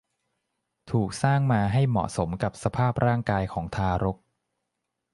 [0.91, 4.17] ถูกสร้างมาให้เหมาะสมกับสภาพร่างกายของทารก